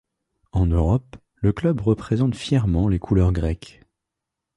[0.51, 3.81] En Europe, le club représente fièrement les couleurs grecques.